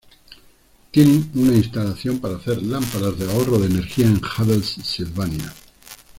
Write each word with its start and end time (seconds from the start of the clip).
Tienen 0.89 1.31
tiene 1.31 1.47
una 1.49 1.55
instalación 1.59 2.17
para 2.17 2.37
hacer 2.37 2.63
lámparas 2.63 3.19
de 3.19 3.31
ahorro 3.31 3.59
de 3.59 3.67
energía 3.67 4.07
de 4.09 4.15
Havells-Sylvania. 4.19 5.53